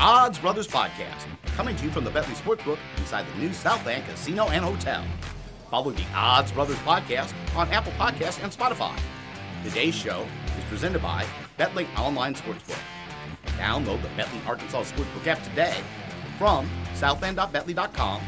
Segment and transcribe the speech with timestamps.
[0.00, 1.26] welcome to the Odds Brothers Podcast,
[1.56, 5.04] coming to you from the Betly Sportsbook inside the new Southland Casino and Hotel.
[5.70, 8.98] Follow the Odds Brothers Podcast on Apple Podcasts and Spotify.
[9.64, 10.26] Today's show
[10.58, 11.24] is presented by
[11.58, 12.78] Betly Online Sportsbook.
[13.58, 15.76] Download the Betly Arkansas Sportsbook app today
[16.38, 18.22] from southland.betly.com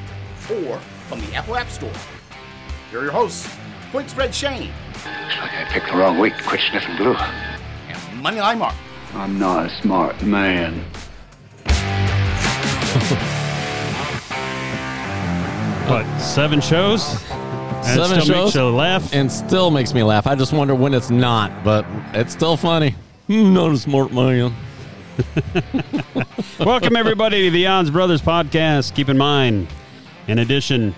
[0.50, 1.92] or from the Apple App Store.
[2.90, 3.48] Here are your hosts,
[3.90, 4.70] Point Spread Shane
[5.04, 7.14] Like I picked the wrong week to quit sniffing glue.
[7.14, 8.74] and Moneyline Mark.
[9.14, 10.84] I'm not a smart man.
[15.88, 17.08] What, seven shows?
[17.30, 18.54] And Seven still makes shows?
[18.54, 19.14] you laugh?
[19.14, 20.26] and still makes me laugh.
[20.26, 22.94] I just wonder when it's not, but it's still funny.
[23.28, 24.54] Hmm, Not a smart man.
[26.60, 28.94] Welcome, everybody, to the Odds Brothers podcast.
[28.94, 29.68] Keep in mind,
[30.28, 30.94] in addition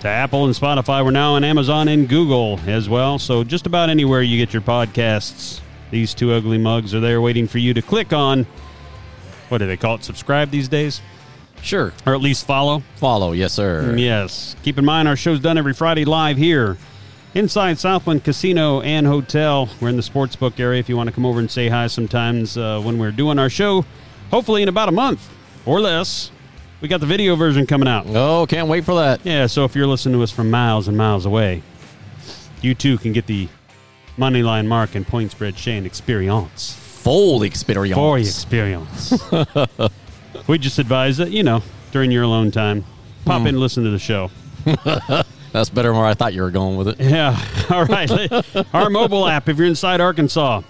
[0.00, 3.18] to Apple and Spotify, we're now on Amazon and Google as well.
[3.18, 5.60] So, just about anywhere you get your podcasts,
[5.92, 8.46] these two ugly mugs are there waiting for you to click on.
[9.48, 10.04] What do they call it?
[10.04, 11.00] Subscribe these days?
[11.62, 11.92] Sure.
[12.06, 12.82] Or at least follow?
[12.96, 13.94] Follow, yes, sir.
[13.96, 14.56] Yes.
[14.62, 16.78] Keep in mind, our show's done every Friday live here
[17.34, 19.68] inside Southland Casino and Hotel.
[19.80, 22.56] We're in the sportsbook area if you want to come over and say hi sometimes
[22.56, 23.84] uh, when we're doing our show.
[24.30, 25.28] Hopefully, in about a month
[25.66, 26.30] or less.
[26.80, 28.06] We got the video version coming out.
[28.08, 29.20] Oh, can't wait for that.
[29.24, 31.62] Yeah, so if you're listening to us from miles and miles away,
[32.62, 33.48] you too can get the
[34.16, 36.74] Moneyline Mark and Point Spread Shane experience.
[37.02, 37.96] Full experience.
[37.96, 39.12] Full experience.
[40.46, 42.84] we just advise that, you know, during your alone time,
[43.24, 43.48] pop hmm.
[43.48, 44.30] in and listen to the show.
[45.52, 47.00] That's better than where I thought you were going with it.
[47.00, 47.38] Yeah.
[47.70, 48.10] All right.
[48.74, 50.62] Our mobile app, if you're inside Arkansas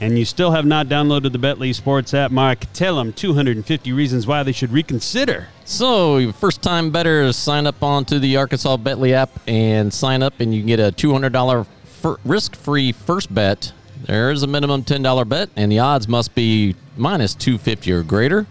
[0.00, 4.26] and you still have not downloaded the Betly Sports app, Mark, tell them 250 reasons
[4.26, 5.48] why they should reconsider.
[5.64, 10.52] So, first time betters sign up onto the Arkansas Betly app and sign up, and
[10.54, 13.72] you can get a $200 fir- risk free first bet.
[14.06, 18.46] There is a minimum $10 bet, and the odds must be minus 250 or greater.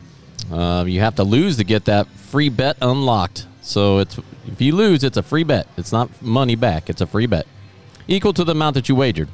[0.51, 3.47] Uh, you have to lose to get that free bet unlocked.
[3.61, 4.17] So, it's
[4.47, 5.67] if you lose, it's a free bet.
[5.77, 7.45] It's not money back, it's a free bet
[8.07, 9.29] equal to the amount that you wagered.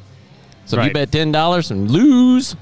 [0.65, 2.55] So, if you bet $10 and lose,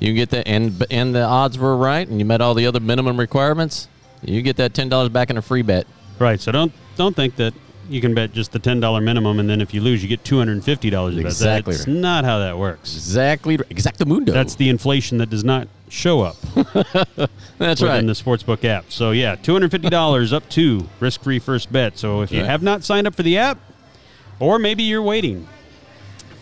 [0.00, 2.80] you get that, and and the odds were right, and you met all the other
[2.80, 3.88] minimum requirements.
[4.22, 5.86] You get that ten dollars back in a free bet.
[6.18, 6.40] Right.
[6.40, 7.54] So don't don't think that
[7.88, 11.18] you can bet just the $10 minimum and then if you lose, you get $250.
[11.20, 12.94] Exactly That's not how that works.
[12.94, 14.32] Exactly, exactamundo.
[14.32, 16.36] That's the inflation that does not show up
[17.56, 17.98] that's right.
[17.98, 18.90] In the sportsbook app.
[18.92, 21.96] So yeah, two hundred fifty dollars up to risk free first bet.
[21.96, 22.46] So if you Right.
[22.50, 23.58] have not signed up for the app,
[24.38, 25.48] or maybe you're waiting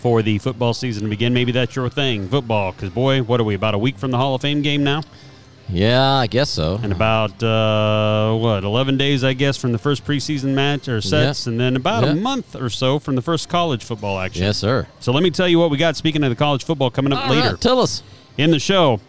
[0.00, 2.72] for the football season to begin, maybe that's your thing, football.
[2.72, 5.02] Because boy, what are we about a week from the Hall of Fame game now,
[5.68, 6.78] yeah, I guess so.
[6.82, 11.46] and about uh, what eleven days, I guess, from the first preseason match or sets,
[11.46, 11.50] Yeah.
[11.50, 12.10] and then about Yeah.
[12.10, 14.42] a month or so from the first college football action.
[14.44, 14.86] Yes, sir.
[15.00, 15.96] So let me tell you what we got.
[15.96, 18.02] Speaking of the college football coming up All later right, tell us.
[18.38, 19.00] in the show.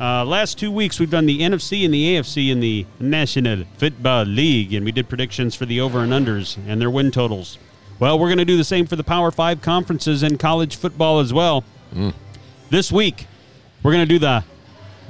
[0.00, 4.24] Uh, last two weeks, we've done the NFC and the AFC in the National Football
[4.24, 7.58] League, and we did predictions for the over and unders and their win totals.
[7.98, 11.20] Well, we're going to do the same for the Power Five conferences in college football
[11.20, 11.64] as well.
[12.70, 13.26] This week,
[13.82, 14.42] we're going to do the,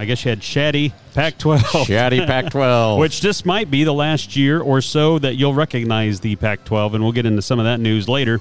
[0.00, 1.86] I guess you had Shaddy Pac 12.
[1.86, 2.98] Chatty Pac-12.
[3.00, 6.94] Which this might be the last year or so that you'll recognize the Pac 12,
[6.94, 8.40] and we'll get into some of that news later.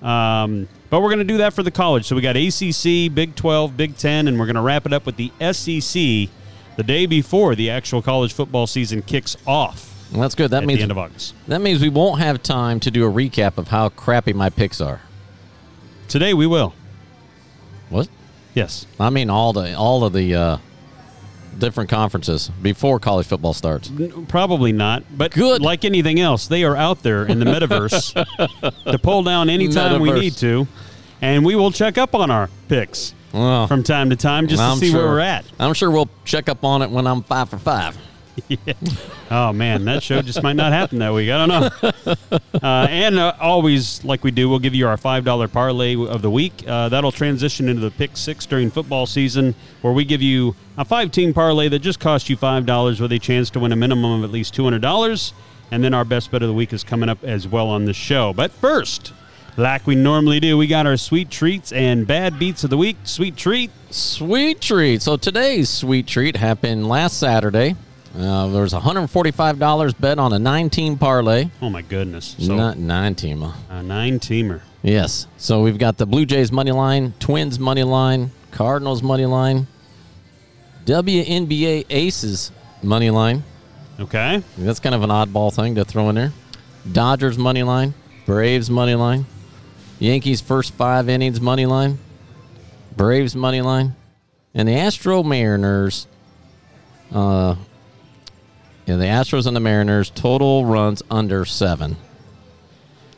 [0.00, 2.06] Um, but we're going to do that for the college.
[2.06, 5.04] So we got ACC, Big 12, Big 10, and we're going to wrap it up
[5.04, 6.30] with the SEC
[6.76, 10.52] the day before the actual college football season kicks off Well, that's good.
[10.52, 11.34] That at means the end of August.
[11.48, 14.80] that means we won't have time to do a recap of how crappy my picks
[14.80, 15.02] are.
[16.08, 16.72] Today we will.
[17.90, 18.08] What?
[18.54, 18.86] Yes.
[18.98, 20.56] I mean all the all of the uh,
[21.64, 23.90] different conferences before college football starts.
[24.28, 25.02] Probably not.
[25.16, 25.62] But Good.
[25.62, 28.12] like anything else, they are out there in the metaverse
[28.92, 30.66] to pull down anytime we need to.
[31.22, 34.78] And we will check up on our picks Well, from time to time just I'm
[34.78, 35.46] to see sure, where we're at.
[35.58, 37.96] I'm sure we'll check up on it when I'm five for five.
[39.30, 41.30] Oh man, that show just might not happen that week.
[41.30, 42.14] I don't know.
[42.62, 46.22] Uh, and uh, always, like we do, we'll give you our five dollar parlay of
[46.22, 46.64] the week.
[46.66, 50.84] Uh, that'll transition into the pick six during football season, where we give you a
[50.84, 53.76] five team parlay that just costs you five dollars with a chance to win a
[53.76, 55.32] minimum of at least two hundred dollars.
[55.70, 57.94] And then our best bet of the week is coming up as well on the
[57.94, 58.32] show.
[58.32, 59.12] But first,
[59.56, 62.96] like we normally do, we got our sweet treats and bad beats of the week.
[63.04, 63.70] Sweet treat.
[63.90, 65.02] Sweet treat.
[65.02, 67.76] So today's sweet treat happened last Saturday.
[68.16, 71.48] Uh, there was $145 bet on a nine-team parlay.
[71.60, 72.36] Oh my goodness!
[72.38, 73.42] So Not nine-team.
[73.68, 74.60] a nine teamer.
[74.82, 75.26] Yes.
[75.36, 79.66] So we've got the Blue Jays money line, Twins money line, Cardinals money line,
[80.84, 82.52] WNBA Aces
[82.82, 83.42] money line.
[83.98, 84.42] Okay.
[84.58, 86.32] That's kind of an oddball thing to throw in there.
[86.90, 87.94] Dodgers money line,
[88.26, 89.26] Braves money line,
[89.98, 91.98] Yankees first five innings money line,
[92.96, 93.96] Braves money line,
[94.54, 96.06] and the Astro Mariners
[97.12, 97.54] Uh,
[98.86, 101.96] yeah, the Astros and the Mariners total runs under seven.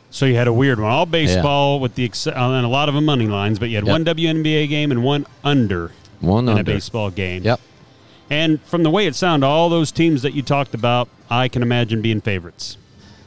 [0.09, 0.89] So you had a weird one.
[0.89, 3.75] All baseball with the ex- uh, and a lot of them money lines, but you
[3.75, 3.91] had Yep.
[3.91, 5.91] one WNBA game and one under
[6.21, 6.61] One in under.
[6.71, 7.43] a baseball game.
[7.43, 7.59] Yep.
[8.29, 11.61] And from the way it sounded, all those teams that you talked about, I can
[11.61, 12.77] imagine being favorites.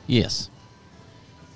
[0.06, 0.48] Yes.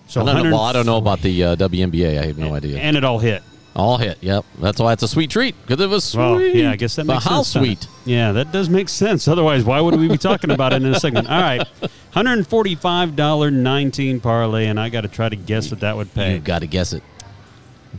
[0.06, 2.19] So I don't know, well, I don't know about the uh, WNBA.
[2.22, 2.78] I have no idea.
[2.78, 3.42] And it all hit.
[3.76, 4.19] All hit.
[4.21, 4.44] Yep.
[4.61, 6.21] That's why it's a sweet treat because it was sweet.
[6.21, 7.55] Well, yeah, I guess that but makes how sense.
[7.55, 7.88] doesn't sweet?
[8.05, 9.26] Yeah, that does make sense.
[9.26, 11.29] Otherwise, why would we be talking about it in a segment?
[11.29, 11.67] All right,
[12.12, 16.15] hundred forty-five dollar nineteen parlay, and I got to try to guess what that would
[16.15, 16.35] pay.
[16.35, 17.03] You got to guess it.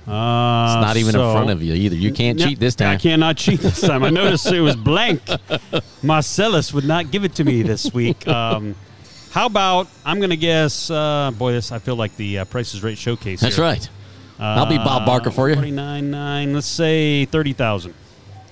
[0.08, 1.96] Uh, It's not even so- in front of you either.
[1.96, 2.94] You can't No, cheat this time.
[2.94, 4.04] I cannot cheat this time.
[4.04, 5.22] I noticed it was blank.
[6.04, 8.28] Marcellus would not give it to me this week.
[8.28, 8.76] Um,
[9.32, 10.90] how about I'm going to guess?
[10.90, 13.42] Uh, boy, this I feel like the uh, Price is Right showcase.
[13.42, 13.66] That's here.
[13.66, 13.90] right.
[14.40, 15.56] I'll be Bob Barker for you.
[15.56, 16.54] Forty-nine nine.
[16.54, 17.94] Let's say thirty thousand.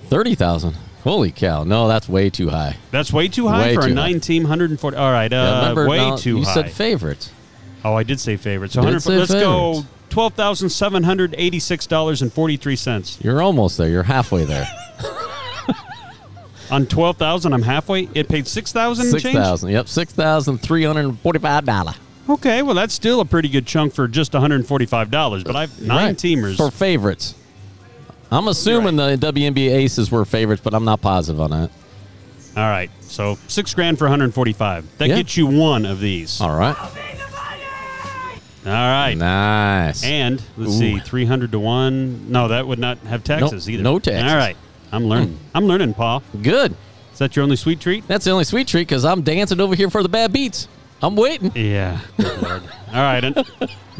[0.06, 0.76] Thirty thousand.
[1.02, 1.64] Holy cow!
[1.64, 2.76] No, that's way too high.
[2.90, 3.94] That's way too high Way for a too high.
[4.12, 4.96] nine-team, hundred and forty.
[4.96, 6.54] All right, uh, Yeah, remember, way no, too you high.
[6.54, 7.30] said favorites.
[7.84, 8.70] oh, I did say favorite.
[8.72, 9.88] So Did 100, say let's go favorites.
[10.08, 13.88] twelve thousand seven hundred eighty-six dollars and forty-three cents You're almost there.
[13.90, 14.66] You're halfway there.
[16.70, 17.52] on twelve thousand.
[17.52, 18.08] I'm halfway.
[18.14, 19.10] It paid six thousand.
[19.10, 19.70] Six thousand.
[19.70, 21.92] Yep, six thousand three hundred forty-five dollar.
[22.28, 25.44] Okay, well that's still a pretty good chunk for just one hundred and forty-five dollars.
[25.44, 26.56] But I've nine teamers.
[26.56, 27.34] for favorites.
[28.32, 31.70] I'm assuming the WNBA aces were favorites, but I'm not positive on that.
[32.56, 34.86] All right, so six grand for one hundred and forty-five.
[34.98, 35.16] That Yeah.
[35.16, 36.40] gets you one of these.
[36.40, 36.76] All right.
[38.66, 39.14] All right.
[39.14, 40.02] Nice.
[40.04, 40.78] And let's Ooh.
[40.78, 42.30] see, three hundred to one.
[42.32, 43.82] No, that would not have taxes Nope, either.
[43.82, 44.30] no taxes.
[44.32, 44.56] All right,
[44.92, 45.28] I'm learning.
[45.36, 45.56] Hmm.
[45.56, 46.22] I'm learning, Paul.
[46.40, 46.74] Good.
[47.12, 48.08] Is that your only sweet treat?
[48.08, 50.66] That's the only sweet treat because I'm dancing over here for the bad beats.
[51.06, 51.52] I'm waiting.
[51.54, 52.00] Yeah.
[52.18, 52.60] All
[52.92, 53.22] right.
[53.24, 53.44] And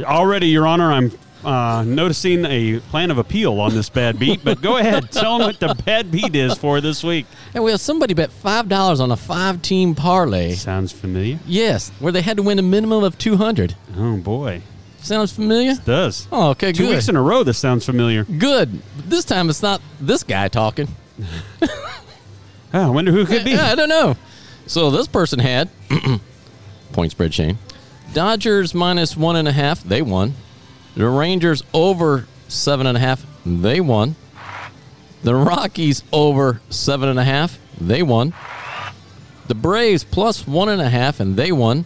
[0.00, 1.12] already, Your Honor, I'm
[1.44, 4.42] uh, noticing a plan of appeal on this bad beat.
[4.42, 7.26] But go ahead, tell them what the bad beat is for this week.
[7.54, 10.54] And we have somebody bet five dollars on a five-team parlay.
[10.54, 11.38] Sounds familiar.
[11.46, 13.76] Yes, where they had to win a minimum of two hundred.
[13.96, 14.62] Oh boy,
[15.00, 15.74] Sounds familiar?
[15.84, 16.26] does.
[16.32, 16.94] Oh, okay, Two good.
[16.94, 18.24] weeks in a row, this sounds familiar.
[18.24, 18.80] Good.
[18.96, 20.88] This time it's not this guy talking.
[22.76, 23.52] Oh, I wonder who it could be.
[23.52, 24.16] Yeah, I don't know.
[24.66, 25.68] So this person had
[26.94, 27.58] point spread shame.
[28.14, 30.34] Dodgers minus one and a half, they won.
[30.96, 34.16] The Rangers over seven and a half, they won.
[35.22, 38.32] The Rockies over seven and a half, they won.
[39.48, 41.84] The Braves plus one and a half, and they won.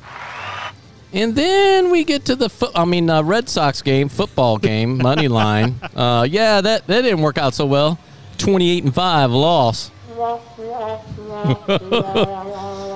[1.13, 4.99] And then we get to the fo- I mean uh, Red Sox game, football game,
[4.99, 5.77] money line.
[5.97, 7.99] Uh, yeah, that that didn't work out so well.
[8.37, 9.91] Twenty eight and five loss.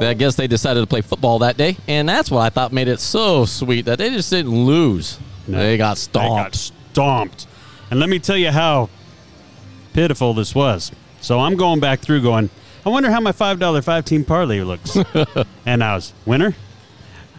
[0.00, 2.88] I guess they decided to play football that day, and that's what I thought made
[2.88, 5.18] it so sweet that they just didn't lose.
[5.46, 6.36] No, they got stomped.
[6.36, 7.46] They got stomped.
[7.90, 8.88] And let me tell you how
[9.92, 10.90] pitiful this was.
[11.20, 12.50] So I'm going back through going,
[12.84, 14.96] I wonder how my $5 five team parlay looks.
[15.66, 16.54] and I was, winner?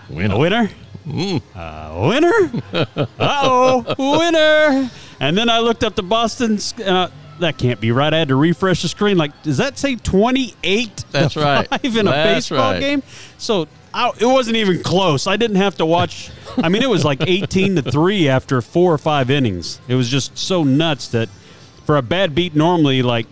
[0.09, 0.37] Winner.
[0.37, 0.69] Winner?
[1.05, 1.41] Mm.
[1.55, 2.87] Uh, winner?
[2.97, 4.89] Uh oh, winner!
[5.19, 6.73] And then I looked up the Boston's.
[6.79, 8.13] Uh, that can't be right.
[8.13, 9.17] I had to refresh the screen.
[9.17, 11.05] Like, does that say 28?
[11.11, 11.67] That's right.
[11.67, 12.79] Five in a That's baseball right.
[12.79, 13.03] game?
[13.37, 15.27] So I, it wasn't even close.
[15.27, 16.31] I didn't have to watch.
[16.57, 19.79] I mean, it was like 18 to 3 after four or five innings.
[19.87, 21.29] It was just so nuts that
[21.85, 23.27] for a bad beat, normally, like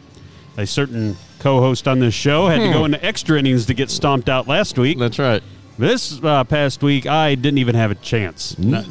[0.58, 2.74] a certain co host on this show had to Hmm.
[2.74, 4.98] go into extra innings to get stomped out last week.
[5.00, 5.42] That's right.
[5.78, 8.58] This uh, past week, I didn't even have a chance.
[8.60, 8.84] No,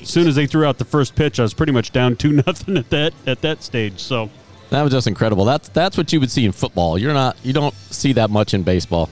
[0.00, 2.32] As soon as they threw out the first pitch, I was pretty much down two
[2.46, 4.00] nothing at that at that stage.
[4.00, 4.30] So
[4.70, 5.44] That was just incredible.
[5.44, 6.96] That's that's what you would see in football.
[6.98, 9.10] You're not you don't see that much in baseball.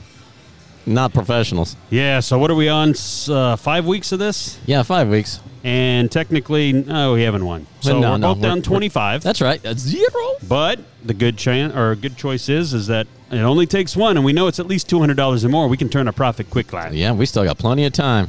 [0.86, 1.76] Not professionals.
[1.90, 2.20] yeah.
[2.20, 2.94] So what are we on?
[3.28, 5.38] Uh, five weeks of this, Yeah, five weeks.
[5.62, 7.66] and technically, no, we haven't won.
[7.80, 9.22] So No, we're no, both we're- down twenty five.
[9.22, 9.62] That's right.
[9.62, 10.36] That's zero.
[10.48, 14.24] But the good chance or good choice is is that it only takes one, and
[14.24, 15.68] we know it's at least two hundred dollars or more.
[15.68, 17.00] We can turn a profit quick, quickly.
[17.00, 18.28] Yeah, we still got plenty of time.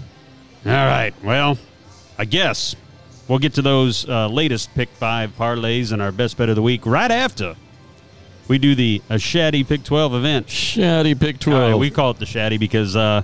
[0.65, 1.13] All right.
[1.24, 1.57] Well,
[2.17, 2.75] I guess
[3.29, 6.62] we'll get to those uh, latest pick five parlays and our best bet of the
[6.62, 7.55] week right after
[8.50, 10.48] we do the a Shaddy Pick 12 event.
[10.48, 11.79] Shaddy pick Uh, twelve.
[11.79, 13.21] we call it the Shaddy because uh,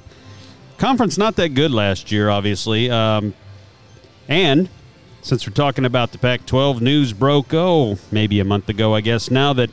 [0.77, 2.91] conference not that good last year, obviously.
[2.91, 3.33] Um,
[4.29, 4.69] and
[5.23, 9.01] since we're talking about the Pac 12, news broke, oh, maybe a month ago, I
[9.01, 9.71] guess, now that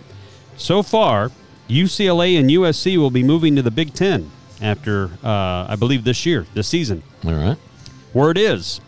[0.57, 1.31] so far
[1.69, 4.31] UCLA and USC will be moving to the Big Ten
[4.63, 7.03] after, uh, I believe, this year, this season.
[7.27, 7.59] All right.
[8.15, 8.81] Word is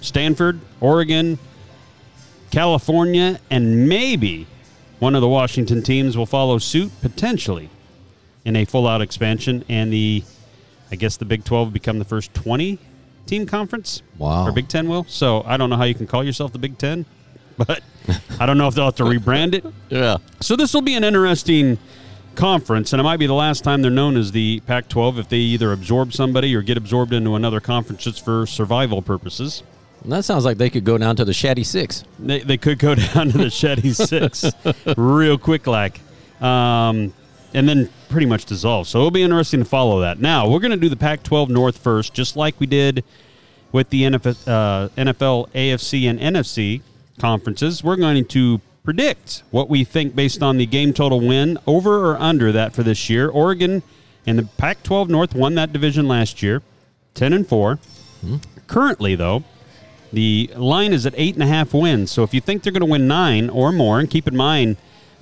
[0.00, 1.38] Stanford, Oregon,
[2.50, 4.46] California, and maybe
[4.98, 7.70] one of the Washington teams will follow suit potentially
[8.44, 9.64] in a full out expansion.
[9.68, 10.24] And the,
[10.90, 12.78] I guess the Big 12 will become the first 20
[13.26, 14.02] team conference.
[14.18, 14.46] Wow.
[14.46, 15.04] Or Big 10 will.
[15.04, 17.06] So I don't know how you can call yourself the Big 10,
[17.56, 17.80] but
[18.40, 19.64] I don't know if they'll have to rebrand it.
[19.88, 20.16] Yeah.
[20.40, 21.78] So this will be an interesting
[22.34, 25.28] conference, and it might be the last time they're known as the Pac 12 if
[25.28, 29.62] they either absorb somebody or get absorbed into another conference just for survival purposes.
[30.02, 32.04] And that sounds like they could go down to the Shaddy Six.
[32.18, 34.44] They, they could go down to the Shetty Six
[34.96, 36.00] real quick, like,
[36.40, 37.12] um,
[37.54, 38.88] and then pretty much dissolve.
[38.88, 40.20] So it'll be interesting to follow that.
[40.20, 43.04] Now we're going to do the Pac-12 North first, just like we did
[43.70, 46.82] with the NFL, uh, NFL, AFC, and NFC
[47.18, 47.84] conferences.
[47.84, 52.16] We're going to predict what we think based on the game total win over or
[52.16, 53.28] under that for this year.
[53.28, 53.82] Oregon
[54.26, 56.62] and the Pac-12 North won that division last year,
[57.14, 57.78] ten and 4
[58.66, 59.42] Currently, though,
[60.12, 62.10] the line is at eight and a half wins.
[62.10, 64.76] So if you think they're going to win nine or more, and keep in mind,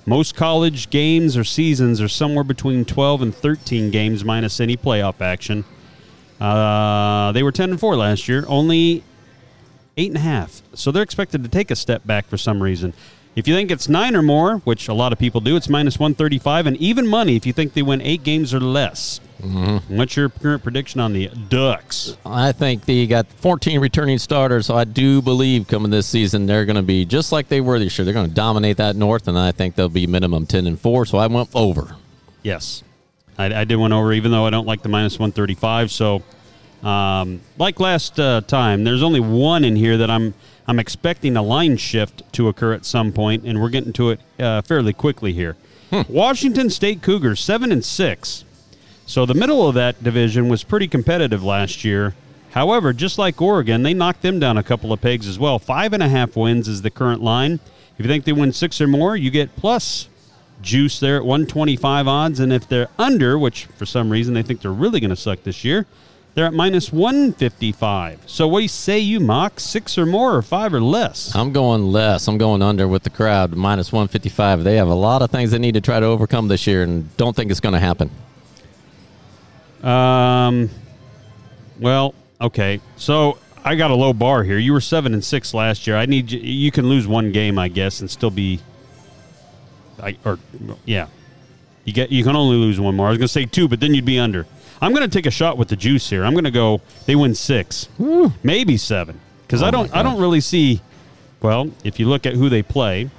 [0.05, 5.21] most college games or seasons are somewhere between 12 and 13 games minus any playoff
[5.21, 5.63] action.
[6.39, 9.03] Uh, they were 10 and 4 last year, only
[9.95, 10.61] eight and a half.
[10.73, 12.93] So they're expected to take a step back for some reason.
[13.35, 15.99] If you think it's nine or more, which a lot of people do, it's minus
[15.99, 19.21] 135, and even money if you think they win eight games or less.
[19.87, 22.15] What's your current prediction on the Ducks?
[22.25, 26.65] I think they got 14 returning starters, so I do believe coming this season they're
[26.65, 28.05] going to be just like they were this year.
[28.05, 31.05] They're going to dominate that North, and I think they'll be minimum 10 and 4,
[31.07, 31.95] so I went over.
[32.43, 32.83] Yes,
[33.37, 35.91] I, I did one over, even though I don't like the minus one thirty five.
[35.91, 36.23] So,
[36.83, 40.33] um, like last uh, time, there's only one in here that I'm
[40.67, 44.19] I'm expecting a line shift to occur at some point, and we're getting to it
[44.39, 45.55] uh, fairly quickly here.
[46.07, 48.45] Washington State Cougars seven and six.
[49.11, 52.15] So the middle of that division was pretty competitive last year.
[52.51, 55.59] However, just like Oregon, they knocked them down a couple of pegs as well.
[55.59, 57.59] Five and a half wins is the current line.
[57.97, 60.07] If you think they win six or more, you get plus
[60.61, 62.39] juice there at 125 odds.
[62.39, 65.43] And if they're under, which for some reason they think they're really going to suck
[65.43, 65.87] this year,
[66.33, 68.21] they're at minus 155.
[68.27, 69.59] So what do you say you mock?
[69.59, 71.35] Six or more or five or less?
[71.35, 72.29] I'm going less.
[72.29, 74.63] I'm going under with the crowd, minus 155.
[74.63, 77.13] They have a lot of things they need to try to overcome this year, and
[77.17, 78.09] don't think it's going to happen.
[79.83, 80.69] Um,
[81.79, 82.79] well, okay.
[82.97, 84.57] So I got a low bar here.
[84.57, 85.97] You were seven and six last year.
[85.97, 86.39] I need you.
[86.39, 88.59] You can lose one game, I guess, and still be.
[90.01, 90.39] I or
[90.85, 91.07] yeah,
[91.85, 93.07] you get you can only lose one more.
[93.07, 94.45] I was going to say two, but then you'd be under.
[94.81, 96.23] I'm going to take a shot with the juice here.
[96.23, 96.81] I'm going to go.
[97.05, 97.87] They win six,
[98.43, 99.95] maybe seven, because I Oh, don't.
[99.95, 100.81] I don't really see.
[101.41, 103.09] Well, if you look at who they play,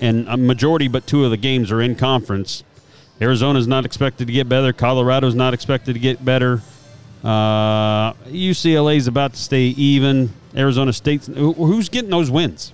[0.00, 2.62] and a majority but two of the games are in conference.
[3.20, 4.72] Arizona's not expected to get better.
[4.72, 6.62] Colorado's not expected to get better.
[7.24, 10.30] Uh, UCLA's about to stay even.
[10.56, 12.72] Arizona State's who's getting those wins?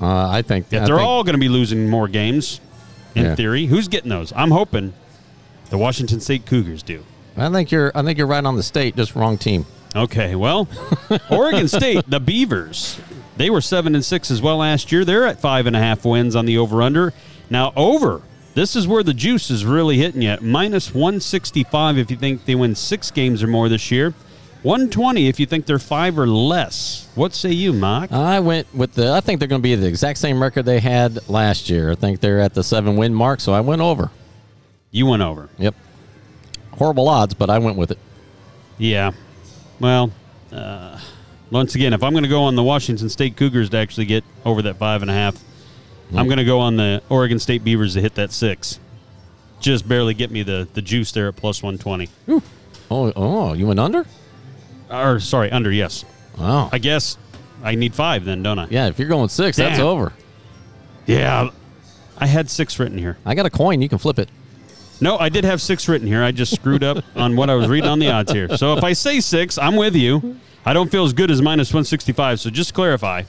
[0.00, 2.60] Uh, I think that, they're think- all going to be losing more games,
[3.14, 3.34] in Yeah.
[3.34, 4.32] theory, who's getting those?
[4.34, 4.92] I'm hoping
[5.70, 7.04] the Washington State Cougars do.
[7.36, 7.92] I think you're.
[7.94, 9.66] I think you're right on the state, just wrong team.
[9.94, 10.66] Okay, well,
[11.30, 12.98] Oregon State, the Beavers,
[13.36, 15.04] they were seven and six as well last year.
[15.04, 17.12] They're at five and a half wins on the over under.
[17.50, 18.22] Now over.
[18.54, 20.36] This is where the juice is really hitting you.
[20.40, 24.14] Minus one sixty five if you think they win six games or more this year.
[24.62, 27.08] One twenty if you think they're five or less.
[27.16, 28.12] What say you, Mark?
[28.12, 29.12] I went with the.
[29.12, 31.90] I think they're going to be the exact same record they had last year.
[31.90, 34.10] I think they're at the seven win mark, so I went over.
[34.90, 35.48] you went over.
[35.58, 35.74] Yep.
[36.78, 37.98] Horrible odds, but I went with it.
[38.78, 39.12] Yeah.
[39.80, 40.12] Well,
[40.52, 40.98] uh,
[41.50, 44.24] once again, if I'm going to go on the Washington State Cougars to actually get
[44.44, 45.36] over that five and a half,
[46.14, 48.78] I'm going to go on the Oregon State Beavers to hit that six.
[49.60, 52.08] Just barely get me the, the juice there at plus 120.
[52.90, 54.04] Oh, oh, you went under?
[54.90, 56.04] Or, sorry, under, yes.
[56.38, 57.16] Oh, I guess
[57.62, 58.66] I need five then, don't I?
[58.70, 58.88] yeah.
[58.88, 59.86] If you're going six, that's Damn.
[59.86, 60.12] over.
[61.06, 61.50] Yeah.
[62.18, 63.16] I had six written here.
[63.24, 63.82] I got a coin.
[63.82, 64.28] You can flip it.
[65.00, 66.22] No, I did have six written here.
[66.22, 68.56] I just screwed up on what I was reading on the odds here.
[68.56, 70.38] So if I say six, I'm with you.
[70.64, 72.40] I don't feel as good as minus 165.
[72.40, 73.22] So just clarify,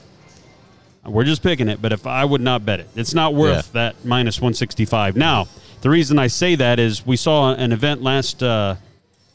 [1.08, 3.90] we're just picking it, but if I would not bet it, it's not worth Yeah.
[3.92, 5.16] that minus 165.
[5.16, 5.48] Now,
[5.82, 8.76] the reason I say that is we saw an event last uh,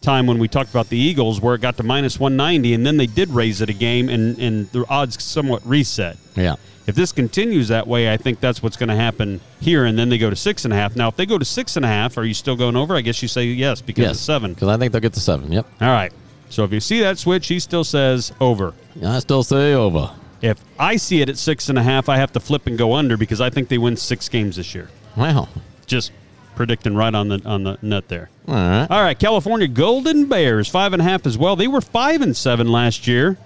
[0.01, 2.97] time when we talked about the Eagles where it got to minus 190, and then
[2.97, 6.17] they did raise it a game, and, and the odds somewhat reset.
[6.35, 6.55] Yeah.
[6.87, 10.09] If this continues that way, I think that's what's going to happen here, and then
[10.09, 10.95] they go to six and a half.
[10.95, 12.95] Now, if they go to six and a half, are you still going over?
[12.95, 14.11] I guess you say yes because Yes.
[14.13, 14.53] it's seven.
[14.55, 15.51] Because I think they'll get the seven.
[15.51, 15.67] Yep.
[15.79, 16.11] All right.
[16.49, 18.73] So if you see that switch, he still says over.
[19.05, 20.09] I still say over.
[20.41, 22.93] If I see it at six and a half, I have to flip and go
[22.93, 24.89] under because I think they win six games this year.
[25.15, 25.47] Wow.
[25.85, 26.11] Just
[26.55, 28.29] predicting right on the on the nut there.
[28.47, 28.87] All right.
[28.89, 31.55] All right, California Golden Bears five and a half as well.
[31.55, 33.37] They were five and seven last year,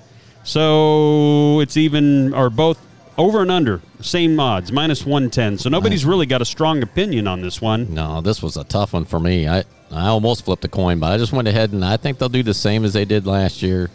[0.43, 2.79] so it's even or both
[3.17, 5.57] over and under same odds minus one ten.
[5.57, 7.93] So nobody's really got a strong opinion on this one.
[7.93, 9.47] No, this was a tough one for me.
[9.47, 9.59] I,
[9.91, 12.43] I almost flipped a coin, but I just went ahead and I think they'll do
[12.43, 13.89] the same as they did last year.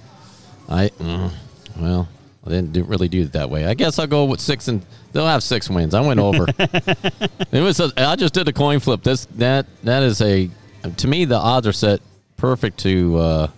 [0.69, 1.30] I, mm,
[1.76, 2.09] well,
[2.44, 3.66] I didn't do, really do it that way.
[3.66, 5.94] I guess I'll go with six and they'll have six wins.
[5.94, 6.47] I went over.
[6.59, 7.80] it was.
[7.80, 9.02] A, I just did a coin flip.
[9.02, 10.50] This that that is a
[10.97, 12.00] to me the odds are set
[12.38, 13.49] perfect to uh,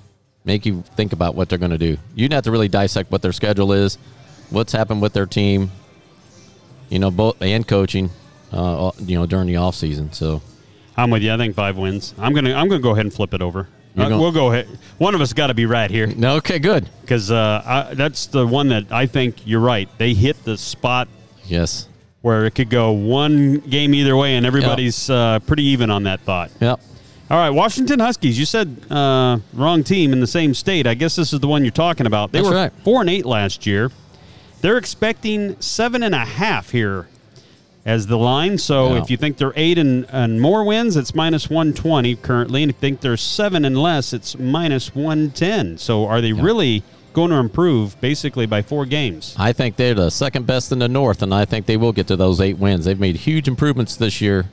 [0.44, 1.96] make you think about what they're going to do.
[2.14, 3.98] You'd have to really dissect what their schedule is,
[4.50, 5.70] what's happened with their team,
[6.88, 8.10] you know, both and coaching,
[8.50, 10.12] uh, you know, during the off season.
[10.12, 10.42] So
[10.96, 11.32] I'm with you.
[11.32, 12.14] I think five wins.
[12.18, 13.68] I'm gonna I'm gonna go ahead and flip it over.
[13.96, 14.66] Uh, gonna- we'll go ahead.
[14.98, 16.88] One of us got to be right here no, okay, good.
[17.02, 19.88] because uh, I- that's the one that I think you're right.
[19.98, 21.08] They hit the spot
[21.46, 21.88] Yes.
[22.22, 26.20] where it could go one game either way, and everybody's uh, pretty even on that
[26.20, 26.50] thought.
[26.60, 26.80] Yep.
[27.30, 28.38] All right, Washington Huskies.
[28.38, 30.86] You said uh, wrong team in the same state.
[30.86, 32.30] I guess this is the one you're talking about.
[32.32, 32.72] They That's were right.
[32.84, 33.90] four and eight last year.
[34.60, 37.08] They're expecting seven and a half here
[37.84, 38.58] as the line.
[38.58, 39.02] So Yeah.
[39.02, 42.70] if you think they're eight and, and more wins, it's minus one twenty currently, and
[42.70, 45.78] if you think they're seven and less, it's minus one ten.
[45.78, 49.34] So are they really going to improve basically by four games?
[49.38, 52.06] I think they're the second best in the North, and I think they will get
[52.06, 52.84] to those eight wins.
[52.84, 54.46] They've made huge improvements this year,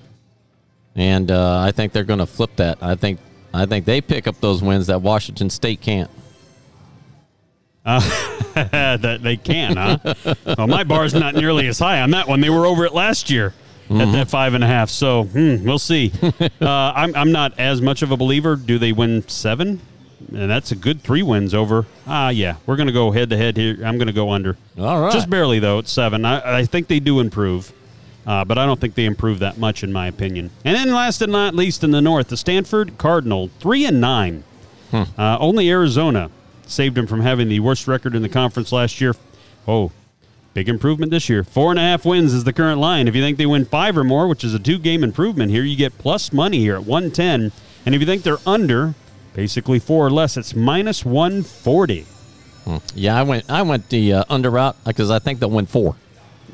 [0.95, 2.79] and uh, I think they're going to flip that.
[2.81, 3.19] I think
[3.53, 6.09] I think they pick up those wins that Washington State can't.
[8.53, 10.35] that they can, huh?
[10.57, 12.41] well, my bar's not nearly as high on that one.
[12.41, 13.53] They were over it last year
[13.89, 14.89] at that five and a half.
[14.89, 16.11] So hmm, we'll see.
[16.21, 18.55] uh, I'm, I'm not as much of a believer.
[18.55, 19.81] Do they win seven?
[20.31, 21.85] And that's a good three wins over.
[22.05, 23.77] Ah, yeah, we're going to go head to head here.
[23.83, 24.57] I'm going to go under.
[24.77, 25.13] All right.
[25.13, 26.25] Just barely, though, at seven.
[26.25, 27.71] I, I think they do improve,
[28.27, 30.51] uh, but I don't think they improve that much, in my opinion.
[30.65, 34.43] And then last and not least in the North, the Stanford Cardinal, three and nine.
[34.91, 36.31] Uh, only Arizona
[36.69, 39.15] saved him from having the worst record in the conference last year.
[39.67, 39.91] Oh,
[40.53, 41.43] big improvement this year.
[41.43, 43.07] Four and a half wins is the current line.
[43.07, 45.63] If you think they win five or more, which is a two game improvement here,
[45.63, 47.51] you get plus money here at 110.
[47.85, 48.93] And if you think they're under,
[49.33, 52.05] basically four or less, it's minus 140.
[52.93, 55.95] Yeah, I went I went the uh, under route because I think they'll win four.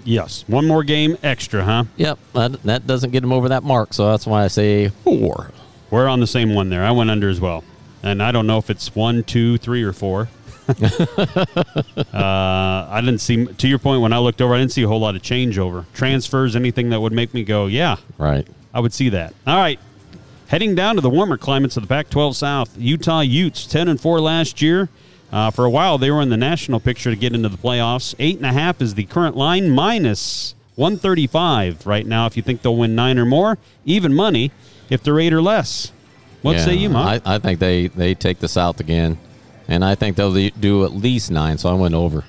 [0.06, 1.86] Yes, one more game extra, huh?
[1.98, 5.52] Yep, that, that doesn't get them over that mark, so that's why I say four.
[5.90, 6.84] We're on the same one there.
[6.84, 7.64] I went under as well.
[8.06, 10.30] And I don't know if it's one, two, three, or four.
[10.70, 10.76] uh,
[12.14, 15.00] I didn't see, to your point, when I looked over, I didn't see a whole
[15.00, 15.86] lot of changeover.
[15.94, 18.48] Transfers, anything that would make me go, yeah, Right.
[18.74, 19.34] I would see that.
[19.48, 19.80] All right.
[20.48, 24.00] Heading down to the warmer climates of the Pac 12 South, Utah Utes, 10 and
[24.00, 24.90] 4 last year.
[25.32, 28.14] Uh, for a while, they were in the national picture to get into the playoffs.
[28.20, 32.26] Eight and a half is the current line, minus 135 right now.
[32.28, 34.52] If you think they'll win nine or more, even money
[34.90, 35.92] if they're eight or less.
[36.46, 37.08] What Yeah, say you, Mom?
[37.08, 39.18] I, I think they, they take the South again,
[39.68, 42.24] and I think they'll do at least nine, so I went over.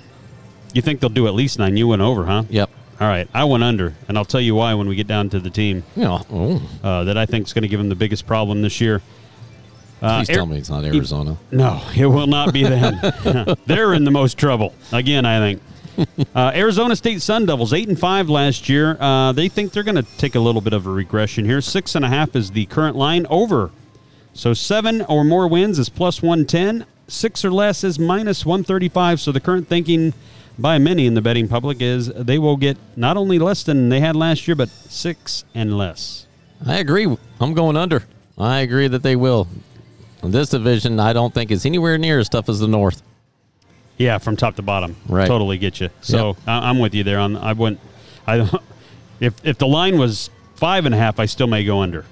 [0.73, 1.77] you think they'll do at least nine?
[1.77, 2.45] You went over, huh?
[2.49, 2.71] Yep.
[2.99, 3.29] All right.
[3.35, 5.85] I went under, and I'll tell you why when we get down to the team
[5.97, 8.81] know, oh, uh, that I think is going to give them the biggest problem this
[8.81, 9.03] year.
[10.01, 11.37] Uh, please tell me it's not Arizona.
[11.51, 12.95] No, it will not be them.
[13.67, 15.27] They're in the most trouble again.
[15.27, 15.63] I think.
[16.35, 18.99] Uh, Arizona State Sun Devils eight and five last year.
[19.01, 21.63] Uh, they think they're going to take a little bit of a regression here.
[21.63, 23.71] Six and a half is the current line over.
[24.37, 26.85] So seven or more wins is plus one ten.
[27.09, 29.21] Six or less is minus one thirty five.
[29.21, 30.13] So the current thinking
[30.59, 34.01] by many in the betting public is they will get not only less than they
[34.01, 36.27] had last year, but six and less.
[36.65, 37.17] I agree.
[37.41, 38.05] I'm going under.
[38.39, 39.49] I agree that they will.
[40.23, 43.03] This division, I don't think is anywhere near as tough as the North.
[43.97, 44.97] Yeah, from top to bottom.
[45.09, 45.27] Right.
[45.27, 45.89] Totally get you.
[46.03, 46.37] So Yep.
[46.47, 47.19] I, I'm with you there.
[47.19, 47.81] On I went.
[48.27, 48.49] I
[49.21, 52.05] if if the line was five and a half, I still may go under.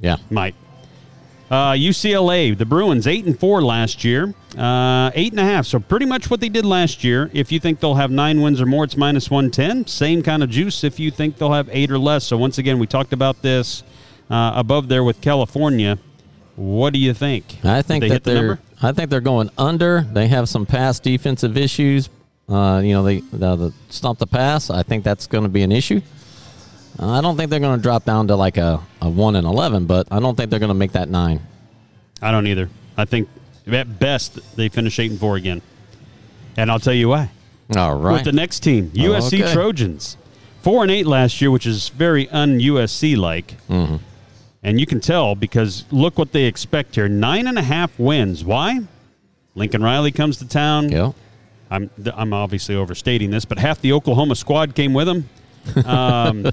[0.00, 0.16] Yeah.
[0.30, 0.54] Might.
[1.50, 5.66] Uh, UCLA, the Bruins, eight and four last year, uh, eight and a half.
[5.66, 7.30] So pretty much what they did last year.
[7.34, 9.86] If you think they'll have nine wins or more, it's minus one ten.
[9.86, 10.84] Same kind of juice.
[10.84, 12.24] If you think they'll have eight or less.
[12.24, 13.82] So once again, we talked about this
[14.30, 15.98] uh, above there with California.
[16.56, 17.58] What do you think?
[17.64, 18.46] I think they that the they're.
[18.46, 18.62] number?
[18.82, 20.02] I think they're going under.
[20.02, 22.08] They have some pass defensive issues.
[22.48, 24.70] Uh, you know, they the, the stop the pass.
[24.70, 26.00] I think that's going to be an issue.
[26.98, 29.46] Uh, I don't think they're going to drop down to like a, a one and
[29.46, 31.40] eleven, but I don't think they're going to make that nine.
[32.22, 32.68] I don't either.
[32.96, 33.28] I think
[33.66, 35.60] at best they finish eight and four again,
[36.56, 37.30] and I'll tell you why.
[37.76, 38.12] All right.
[38.12, 39.52] With the next team, USC okay.
[39.52, 40.16] Trojans,
[40.62, 43.96] four and eight last year, which is very un USC like, Mm-hmm.
[44.62, 48.44] and you can tell because look what they expect here: nine and a half wins.
[48.44, 48.80] Why?
[49.56, 50.90] Lincoln Riley comes to town.
[50.90, 51.12] yeah.
[51.70, 55.28] I'm I'm obviously overstating this, but half the Oklahoma squad came with him.
[55.84, 56.50] Um,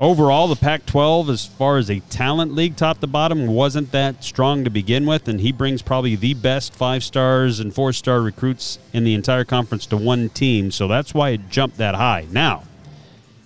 [0.00, 4.64] overall, the Pac-12, as far as a talent league, top to bottom, wasn't that strong
[4.64, 8.78] to begin with, and he brings probably the best five stars and four star recruits
[8.92, 10.70] in the entire conference to one team.
[10.70, 12.26] So that's why it jumped that high.
[12.30, 12.64] Now,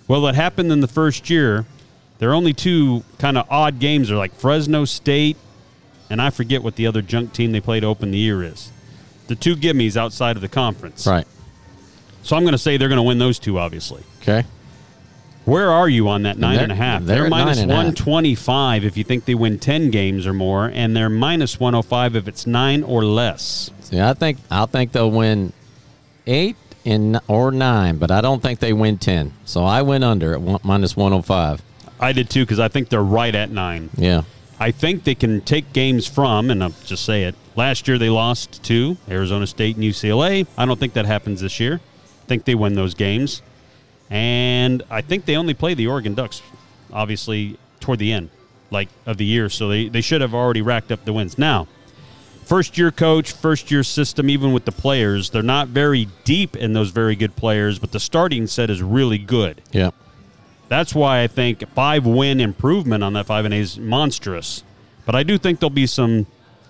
[0.07, 1.65] well, it happened in the first year.
[2.17, 4.09] There are only two kind of odd games.
[4.09, 5.37] They're like Fresno State,
[6.09, 8.71] and I forget what the other junk team they played to open the year is.
[9.27, 11.05] The two gimmies outside of the conference.
[11.05, 11.27] Right.
[12.23, 14.03] So I'm going to say they're going to win those two, obviously.
[14.21, 14.43] Okay.
[15.49, 17.03] Where are you on that nine they're- and a half?
[17.03, 17.69] they're They're, minus a half.
[17.69, 22.27] 125 if you think they win 10 games or more, and they're minus 105 if
[22.27, 23.71] it's nine or less.
[23.81, 25.51] See, I think I think they'll win
[26.27, 29.33] eight and or nine, but I don't think they win ten.
[29.45, 31.61] So I went under at one, minus one hundred five.
[31.99, 33.89] I did too because I think they're right at nine.
[33.97, 34.21] Yeah.
[34.59, 37.33] I think they can take games from, and I'll just say it.
[37.55, 40.45] Last year they lost to Arizona State and UCLA.
[40.57, 41.79] I don't think that happens this year.
[42.23, 43.41] I think they win those games.
[44.09, 46.41] And I think they only play the Oregon Ducks,
[46.91, 48.29] obviously, toward the end,
[48.71, 49.49] like of the year.
[49.49, 51.37] So they, they should have already racked up the wins.
[51.37, 51.67] Now,
[52.45, 56.73] first year coach, first year system, even with the players, they're not very deep in
[56.73, 59.61] those very good players, but the starting set is really good.
[59.71, 59.91] Yeah.
[60.69, 64.63] That's why I think five win improvement on that five and A is monstrous.
[65.05, 66.27] But I do think there'll be some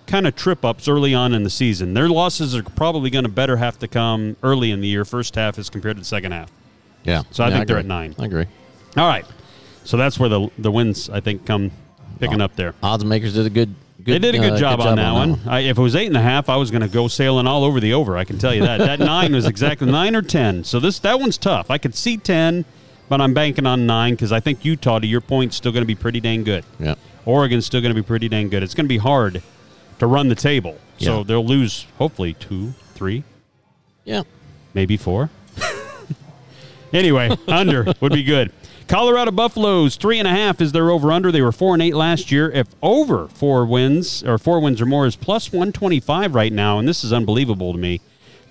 [0.08, 1.94] kind of trip ups early on in the season.
[1.94, 5.36] Their losses are probably going to better have to come early in the year, first
[5.36, 6.50] half as compared to the second half.
[7.04, 7.24] Yeah.
[7.32, 8.16] So I Yeah, think they're at nine.
[8.20, 8.46] I agree.
[8.98, 9.26] All right.
[9.84, 11.72] So that's where the the wins I think come
[12.20, 12.74] picking up there.
[12.84, 13.74] Odds makers did a good.
[14.04, 15.40] good They did a good uh, job, on that one.
[15.48, 17.64] I, if it was eight and a half, I was going to go sailing all
[17.64, 18.18] over the over.
[18.18, 18.78] I can tell you that.
[18.80, 20.64] that nine was exactly nine or ten.
[20.64, 21.72] So this that one's tough.
[21.72, 22.66] I could see ten,
[23.08, 25.88] but I'm banking on nine because I think Utah, to your point, still going to
[25.88, 26.66] be pretty dang good.
[26.80, 26.96] Yeah.
[27.26, 28.64] Oregon's still going to be pretty dang good.
[28.64, 29.42] It's going to be hard
[30.00, 30.78] to run the table.
[30.98, 31.24] So Yeah.
[31.24, 33.24] they'll lose hopefully two, three,
[34.06, 34.24] Yeah.
[34.74, 35.30] maybe four.
[36.94, 38.52] Anyway, under would be good.
[38.88, 41.32] Colorado Buffaloes three and a half is their over under.
[41.32, 42.50] They were four and eight last year.
[42.50, 46.52] If over four wins or four wins or more is plus one twenty five right
[46.52, 48.02] now, and this is unbelievable to me.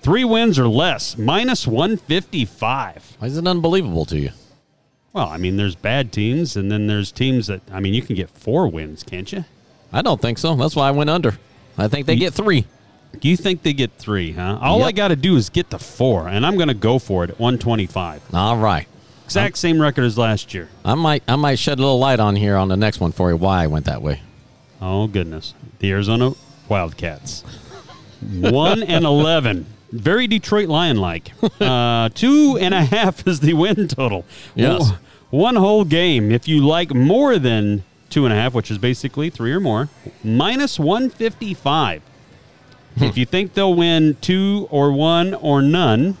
[0.01, 3.17] Three wins or less minus one fifty five.
[3.19, 4.29] Why is it unbelievable to you?
[5.11, 8.15] Well, I mean, there's bad teams, and then there's teams that I mean, you can
[8.15, 9.43] get four wins, can't you?
[9.91, 10.55] I don't think so.
[10.55, 11.37] That's why I went under.
[11.77, 12.65] I think they get three.
[13.21, 14.59] You think they get three, huh?
[14.61, 14.87] All yep.
[14.87, 17.31] I got to do is get to four, and I'm going to go for it
[17.31, 18.33] at 125.
[18.33, 18.87] All right.
[19.25, 20.69] Exact I'm, same record as last year.
[20.83, 23.29] I might I might shed a little light on here on the next one for
[23.29, 24.21] you why I went that way.
[24.81, 25.53] Oh goodness.
[25.79, 26.33] The Arizona
[26.67, 27.43] Wildcats.
[28.21, 31.31] 1 and 11 very Detroit Lion like.
[31.59, 34.23] Uh, two and a half is the win total.
[34.55, 34.79] Yes.
[34.79, 36.31] One, one whole game.
[36.31, 39.89] If you like more than two and a half, which is basically three or more,
[40.23, 42.01] minus 155.
[43.01, 46.17] If you think they'll win two or one or none,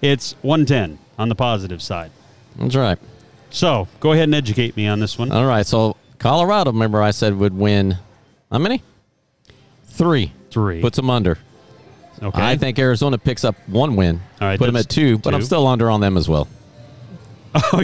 [0.00, 2.10] it's 110 on the positive side.
[2.56, 2.98] That's right.
[3.50, 5.30] So go ahead and educate me on this one.
[5.30, 5.66] All right.
[5.66, 7.98] So Colorado, remember I said would win
[8.50, 8.82] how many?
[9.84, 10.32] Three.
[10.50, 10.80] Three.
[10.80, 11.38] Puts them under.
[12.22, 12.40] Okay.
[12.40, 14.20] I think Arizona picks up one win.
[14.40, 14.58] All right.
[14.58, 16.48] Put them at two, two, but I'm still under on them as well.
[17.54, 17.82] Oh,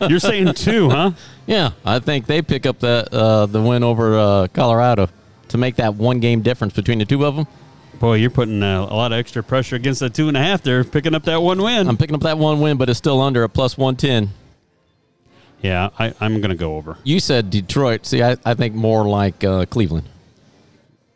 [0.00, 1.10] you're, you're saying two, huh?
[1.46, 1.72] Yeah.
[1.84, 5.10] I think they pick up that uh, the win over uh, Colorado
[5.50, 7.46] to make that one game difference between the two of them.
[7.98, 10.62] Boy, you're putting uh, a lot of extra pressure against that two and a half
[10.62, 11.86] there, picking up that one win.
[11.88, 14.30] I'm picking up that one win, but it's still under a plus one ten.
[15.60, 16.96] yeah, I, I'm going to go over.
[17.04, 18.06] You said Detroit.
[18.06, 20.08] See, I, I think more like uh, Cleveland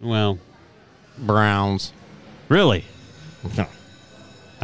[0.00, 0.38] Well,
[1.18, 1.92] Browns.
[2.48, 2.84] really?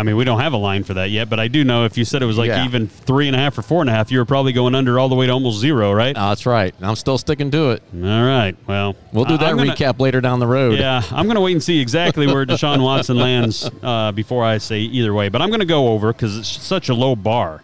[0.00, 1.98] I mean, we don't have a line for that yet, but I do know if
[1.98, 2.64] you said it was like Yeah.
[2.64, 4.98] even three and a half or four and a half, you were probably going under
[4.98, 6.16] all the way to almost zero, right?
[6.16, 6.74] Oh, that's right.
[6.80, 7.82] I'm still sticking to it.
[7.94, 8.56] all right.
[8.66, 10.78] Well, We'll do that gonna- recap later down the road.
[10.78, 14.56] Yeah, I'm going to wait and see exactly where Deshaun Watson lands uh, before I
[14.58, 15.28] say either way.
[15.28, 17.62] But I'm going to go over because it's such a low bar.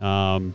[0.00, 0.54] Um,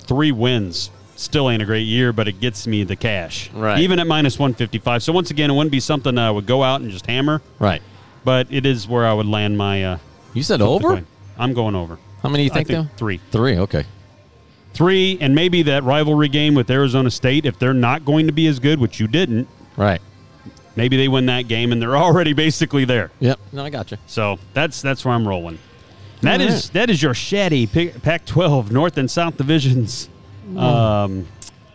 [0.00, 3.50] three wins still ain't a great year, but it gets me the cash.
[3.52, 3.78] Right.
[3.78, 5.02] Even at minus 155.
[5.04, 7.82] So once again, it wouldn't be something I would go out and just hammer, Right.
[8.24, 9.84] But it is where I would land my.
[9.84, 9.98] Uh,
[10.34, 11.04] You said over?
[11.38, 11.98] I'm going over.
[12.22, 12.86] How many do you I think, though?
[12.96, 13.20] three.
[13.30, 13.56] Three.
[13.58, 13.84] Okay.
[14.74, 18.46] Three, and maybe that rivalry game with Arizona State, if they're not going to be
[18.46, 20.00] as good, which you didn't, Right.
[20.76, 23.10] maybe they win that game and they're already basically there.
[23.20, 23.38] Yep.
[23.52, 23.98] No, I got you.
[24.06, 25.58] So that's that's where I'm rolling.
[26.22, 26.72] That All is right.
[26.74, 30.08] that is your shatty Pac- Pac-12 North and South divisions.
[30.56, 31.26] Um,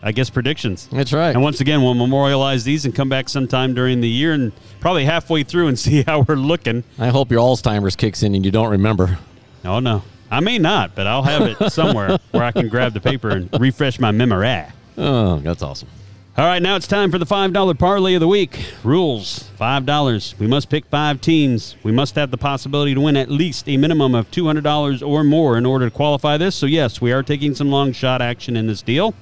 [0.02, 0.88] I guess predictions.
[0.92, 1.30] That's right.
[1.30, 5.04] And once again, we'll memorialize these and come back sometime during the year and probably
[5.04, 6.84] halfway through and see how we're looking.
[6.98, 9.18] I hope your Alzheimer's kicks in and you don't remember.
[9.64, 13.00] Oh no, I may not, but I'll have it somewhere where I can grab the
[13.00, 14.64] paper and refresh my memory.
[14.96, 15.88] Oh, that's awesome.
[16.36, 18.64] All right, now it's time for the $5 parlay of the week.
[18.84, 20.38] Rules $5.
[20.38, 21.74] We must pick five teams.
[21.82, 25.58] We must have the possibility to win at least a minimum of $200 or more
[25.58, 26.54] in order to qualify this.
[26.54, 29.14] So, yes, we are taking some long shot action in this deal.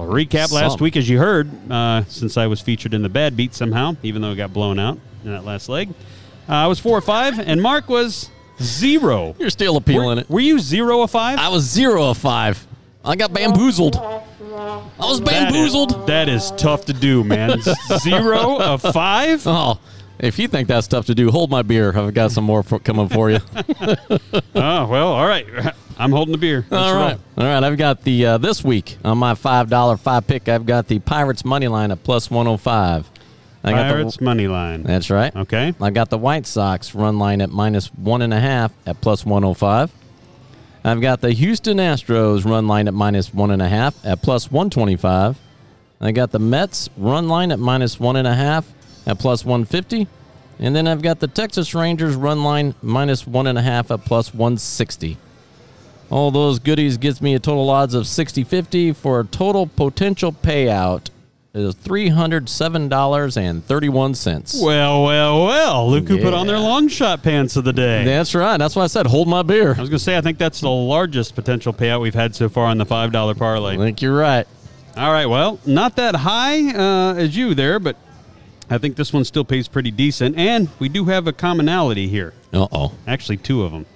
[0.00, 3.36] I'll recap last week, as you heard, uh, since I was featured in the bad
[3.36, 5.90] beat somehow, even though it got blown out in that last leg.
[6.48, 8.30] Uh, I was four or five, and Mark was
[8.62, 9.34] zero.
[9.38, 10.30] You're still appealing Were, it.
[10.30, 11.38] were you zero of five?
[11.38, 12.66] I was zero of five.
[13.04, 13.96] I got bamboozled.
[13.96, 14.22] I
[14.98, 16.06] was That is- bamboozled.
[16.06, 17.60] that is tough to do, man.
[17.98, 19.42] Zero of five?
[19.46, 19.78] Oh,
[20.22, 21.96] If you think that's tough to do, hold my beer.
[21.96, 23.40] I've got some more for, coming for you.
[24.52, 25.46] Oh well, all right.
[25.98, 26.66] I'm holding the beer.
[26.68, 27.20] Let's All right, roll.
[27.38, 27.64] all right.
[27.64, 30.48] I've got the uh, this week on my five dollar five pick.
[30.48, 33.10] I've got the Pirates money line at plus one hundred five.
[33.62, 34.82] I got Pirates the, money line.
[34.82, 35.34] That's right.
[35.34, 35.74] Okay.
[35.80, 39.24] I got the White Sox run line at minus one and a half at plus
[39.24, 39.92] one hundred five.
[40.84, 44.50] I've got the Houston Astros run line at minus one and a half at plus
[44.50, 45.38] one twenty five.
[46.00, 48.66] I got the Mets run line at minus one and a half
[49.10, 50.06] at plus one fifty.
[50.58, 54.04] And then I've got the Texas Rangers run line minus one and a half at
[54.04, 55.16] plus 160.
[56.10, 60.32] All those goodies gets me a total odds of 60 50 for a total potential
[60.32, 61.08] payout
[61.54, 64.62] is $307.31.
[64.62, 65.90] Well, well, well.
[65.90, 68.04] Look who put on their long shot pants of the day.
[68.04, 68.58] That's right.
[68.58, 69.68] That's why I said hold my beer.
[69.74, 72.50] I was going to say, I think that's the largest potential payout we've had so
[72.50, 73.74] far on the $5 parlay.
[73.74, 74.46] I think you're right.
[74.96, 77.96] All right, well, not that high uh, as you there, but
[78.70, 80.38] I think this one still pays pretty decent.
[80.38, 82.32] And we do have a commonality here.
[82.52, 82.92] Uh oh.
[83.06, 83.86] Actually, two of them.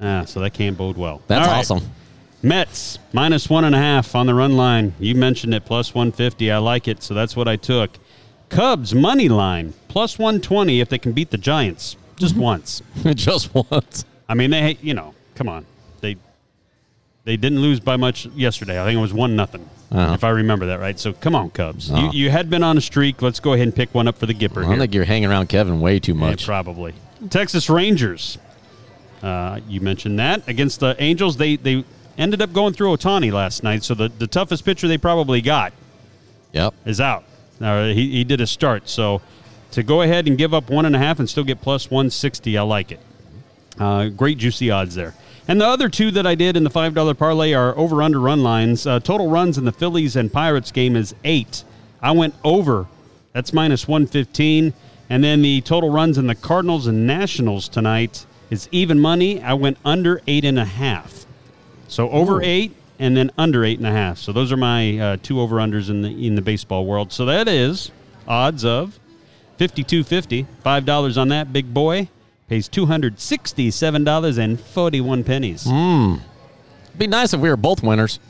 [0.00, 1.22] Ah, so that can't bode well.
[1.26, 1.58] That's right.
[1.58, 1.90] awesome.
[2.42, 4.94] Mets minus one and a half on the run line.
[4.98, 6.50] You mentioned it plus 150.
[6.50, 7.90] I like it, so that's what I took.
[8.48, 12.82] Cubs money line plus 120 if they can beat the Giants just once.
[13.14, 14.04] Just once.
[14.28, 15.66] I mean, they you know, come on,
[16.00, 16.16] they
[17.24, 18.80] they didn't lose by much yesterday.
[18.80, 20.14] I think it was one nothing, Uh-huh.
[20.14, 20.98] if I remember that right.
[20.98, 21.90] So come on, Cubs.
[21.90, 22.10] Uh-huh.
[22.12, 23.20] You, you had been on a streak.
[23.20, 24.78] Let's go ahead and pick one up for the Gipper I here.
[24.78, 26.46] think you're hanging around Kevin way too Yeah, much.
[26.46, 26.94] probably.
[27.30, 28.38] Texas Rangers.
[29.22, 31.36] Uh, you mentioned that against the Angels.
[31.36, 31.84] They they
[32.18, 33.84] ended up going through Ohtani last night.
[33.84, 35.72] So the, the toughest pitcher they probably got
[36.52, 36.74] Yep.
[36.84, 37.24] is out.
[37.60, 38.88] Now he, he did a start.
[38.88, 39.20] So
[39.72, 42.58] to go ahead and give up one and a half and still get plus 160,
[42.58, 43.00] I like it.
[43.78, 45.14] Uh, great juicy odds there.
[45.48, 48.42] And the other two that I did in the $5 parlay are over under run
[48.42, 48.86] lines.
[48.86, 51.64] Uh, total runs in the Phillies and Pirates game is eight.
[52.00, 52.86] I went over.
[53.32, 54.72] That's minus 115.
[55.10, 59.42] And then the total runs in the Cardinals and Nationals tonight is even money.
[59.42, 61.26] I went under eight and a half.
[61.88, 62.44] So over Ooh.
[62.44, 64.18] eight and then under eight and a half.
[64.18, 67.12] So those are my uh, two over unders in the in the baseball world.
[67.12, 67.90] So that is
[68.28, 68.98] odds of
[69.56, 70.46] fifty two fifty.
[70.62, 72.08] Five dollars on that big boy
[72.52, 75.64] pays two hundred sixty seven dollars and forty one pennies.
[76.98, 78.20] Be nice if we were both winners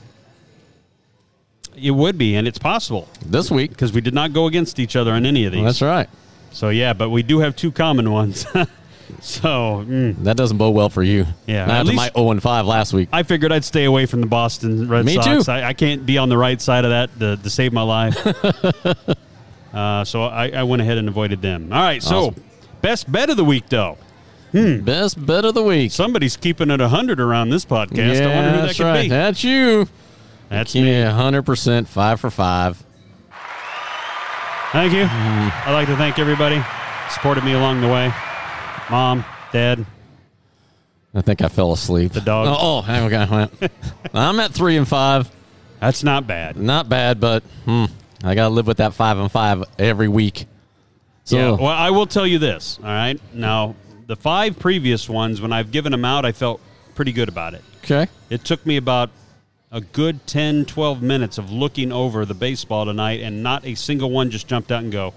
[1.77, 3.71] It would be, and it's possible this week.
[3.73, 5.65] because we did not go against each other on any of these.
[5.65, 6.09] That's right.
[6.53, 8.47] So yeah, but we do have two common ones.
[9.21, 11.27] so mm, That doesn't bode well for you.
[11.49, 13.09] Yeah, Not after my 0 and 5 last week.
[13.13, 15.47] I figured I'd stay away from the Boston Red Me Sox.
[15.47, 15.51] too.
[15.51, 18.17] I, I can't be on the right side of that to, to save my life.
[19.75, 21.73] uh, so I, I went ahead and avoided them.
[21.73, 22.45] All right, so Awesome.
[22.83, 23.97] best bet of the week, though.
[24.53, 25.93] Best bet of the week.
[25.93, 28.21] Somebody's keeping it 100 around this podcast.
[28.21, 29.03] I wonder who that that's could right.
[29.03, 29.09] be.
[29.09, 29.89] That's you.
[30.51, 30.91] That's me.
[30.91, 32.85] Yeah, 100% 5 for 5.
[34.73, 35.05] Thank you.
[35.05, 35.69] Mm-hmm.
[35.69, 36.63] I'd like to thank everybody
[37.11, 38.13] supported me along the way.
[38.91, 39.87] Mom, Dad,
[41.15, 42.13] I think I fell asleep.
[42.13, 42.49] The dog.
[42.49, 43.51] Oh, oh hang on.
[44.15, 45.31] I'm at 3 and 5.
[45.81, 46.57] that's not bad.
[46.57, 47.85] Not bad, but hmm,
[48.25, 50.47] I got to live with that 5 and 5 every week.
[51.25, 52.79] So, yeah, well, I will tell you this.
[52.79, 53.77] All right, now
[54.13, 56.61] the five previous ones, when I've given them out, I felt
[56.95, 57.65] pretty good about it.
[57.83, 58.09] okay.
[58.29, 59.09] It took me about
[59.71, 64.11] a good 10, 12 minutes of looking over the baseball tonight, and not a single
[64.11, 65.15] one just jumped out and go,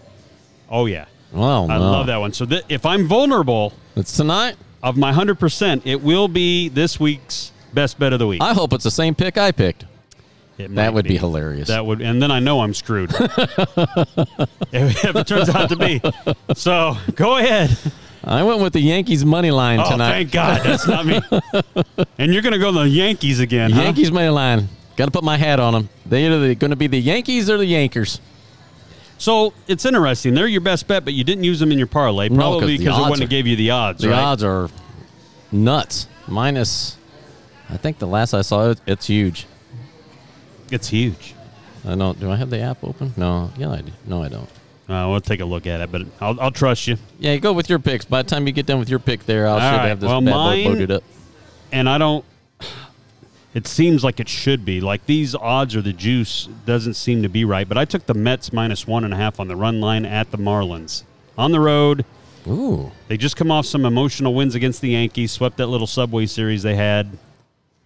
[0.69, 1.91] "Oh yeah, Well, I no.
[1.91, 4.55] love that one." So th- if I'm vulnerable It's tonight.
[4.81, 8.41] of my hundred percent, it will be this week's best bet of the week.
[8.41, 9.84] I hope it's the same pick I picked.
[10.58, 11.67] It That would be hilarious.
[11.67, 13.12] That would, and then I know I'm screwed
[14.71, 16.01] if it turns out to be.
[16.55, 17.77] So go ahead.
[18.25, 20.09] I went with the Yankees money line Oh, tonight.
[20.09, 21.21] thank God, that's not me.
[22.17, 23.83] and you're going to go to the Yankees again, huh?
[23.83, 24.67] Yankees money line.
[24.95, 25.89] Got to put my hat on them.
[26.05, 28.19] They either going to be the Yankees or the Yankers.
[29.17, 30.33] So it's interesting.
[30.33, 33.01] They're your best bet, but you didn't use them in your parlay, probably because it
[33.01, 34.01] wouldn't have gave you the odds.
[34.01, 34.19] The right?
[34.19, 34.69] odds are
[35.51, 36.07] nuts.
[36.27, 36.97] Minus,
[37.69, 39.45] I think the last I saw it, it's huge.
[40.71, 41.35] It's huge.
[41.88, 42.19] I don't.
[42.19, 43.13] Do I have the app open?
[43.15, 43.51] No.
[43.57, 43.91] Yeah, I do.
[44.05, 44.49] No, I don't.
[44.87, 46.97] Uh, we'll take a look at it, but I'll, I'll trust you.
[47.19, 48.05] Yeah, go with your picks.
[48.05, 49.87] By the time you get done with your pick, there, I'll All should right.
[49.87, 51.03] have this Well, bad mine- boy loaded up.
[51.71, 52.23] And I don't.
[53.53, 54.81] It seems like it should be.
[54.81, 57.67] Like these odds or the juice doesn't seem to be right.
[57.67, 60.29] But I took the Mets minus one and a half on the run line at
[60.31, 61.03] the Marlins
[61.37, 62.03] on the road.
[62.47, 62.91] Ooh.
[63.07, 66.63] They just come off some emotional wins against the Yankees, swept that little Subway series
[66.63, 67.17] they had.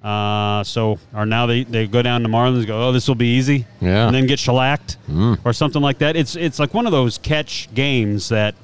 [0.03, 3.35] Uh, so, or now they, they go down to Marlins, go, oh, this will be
[3.37, 4.05] easy, Yeah.
[4.07, 4.95] and then get shellacked
[5.43, 6.15] or something like that.
[6.15, 8.55] It's it's like one of those catch games that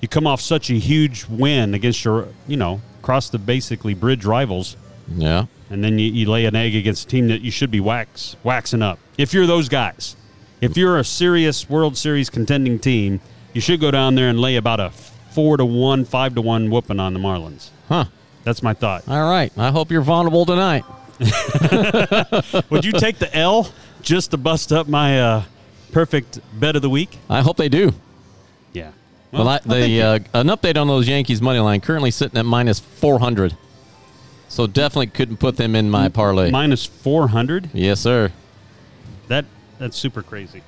[0.00, 4.24] you come off such a huge win against your, you know, across the basically bridge
[4.24, 4.76] rivals,
[5.16, 5.46] Yeah.
[5.68, 8.36] and then you, you lay an egg against a team that you should be wax
[8.44, 9.00] waxing up.
[9.18, 10.14] If you're those guys,
[10.60, 13.20] if you're a serious World Series contending team,
[13.52, 14.90] you should go down there and lay about a
[15.32, 17.70] four to one, five to one whooping on the Marlins.
[17.88, 18.04] Huh.
[18.44, 19.08] That's my thought.
[19.08, 19.52] All right.
[19.56, 20.84] I hope you're vulnerable tonight.
[22.70, 23.70] Would you take the L
[24.02, 25.42] just to bust up my uh,
[25.92, 27.16] perfect bet of the week?
[27.30, 27.92] I hope they do.
[28.72, 28.90] Yeah.
[29.32, 32.44] Well, I, I the uh, an update on those Yankees money line currently sitting at
[32.44, 33.56] minus 400.
[34.48, 36.50] So definitely couldn't put them in my parlay.
[36.50, 37.70] minus four hundred.
[37.72, 38.30] yes, sir.
[39.26, 39.46] That
[39.78, 40.62] that's super crazy.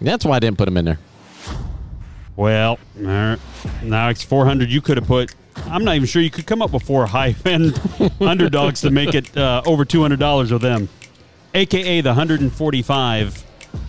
[0.00, 0.98] That's why I didn't put them in there.
[2.34, 3.36] Well, uh,
[3.82, 4.70] now it's 400.
[4.70, 5.34] You could have put.
[5.66, 7.80] I'm not even sure you could come up with four high end
[8.20, 10.88] underdogs to make it uh, over $200 with them,
[11.54, 13.44] aka the 145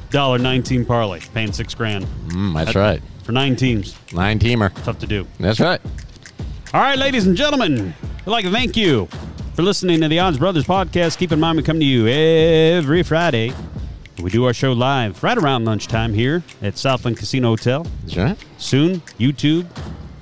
[0.10, 3.02] dollar 19 parlay, paying six grand Mm, that's right.
[3.24, 3.96] for nine teams.
[4.14, 4.72] Nine teamer.
[4.84, 5.26] Tough to do.
[5.40, 5.82] That's right.
[6.74, 7.94] All right, ladies and gentlemen,
[8.26, 9.08] we'd like to thank you
[9.56, 11.18] for listening to the Odds Brothers podcast.
[11.18, 13.54] Keep in mind, we come to you every Friday.
[14.22, 17.86] We do our show live right around lunchtime here at Southland Casino Hotel.
[18.04, 18.46] That's right.
[18.58, 19.68] Soon, YouTube.